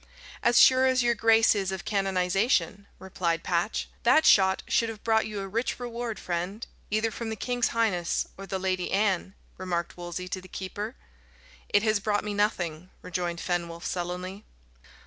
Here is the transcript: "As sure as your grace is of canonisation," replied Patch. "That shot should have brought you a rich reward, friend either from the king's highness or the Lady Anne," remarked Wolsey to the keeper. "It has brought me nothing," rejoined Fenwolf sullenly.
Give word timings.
"As 0.41 0.59
sure 0.59 0.87
as 0.87 1.03
your 1.03 1.13
grace 1.13 1.53
is 1.53 1.71
of 1.71 1.85
canonisation," 1.85 2.87
replied 2.97 3.43
Patch. 3.43 3.87
"That 4.01 4.25
shot 4.25 4.63
should 4.67 4.89
have 4.89 5.03
brought 5.03 5.27
you 5.27 5.39
a 5.41 5.47
rich 5.47 5.79
reward, 5.79 6.17
friend 6.17 6.65
either 6.89 7.11
from 7.11 7.29
the 7.29 7.35
king's 7.35 7.67
highness 7.67 8.25
or 8.35 8.47
the 8.47 8.57
Lady 8.57 8.91
Anne," 8.91 9.35
remarked 9.59 9.97
Wolsey 9.97 10.27
to 10.29 10.41
the 10.41 10.47
keeper. 10.47 10.95
"It 11.69 11.83
has 11.83 11.99
brought 11.99 12.23
me 12.23 12.33
nothing," 12.33 12.89
rejoined 13.03 13.41
Fenwolf 13.41 13.85
sullenly. 13.85 14.43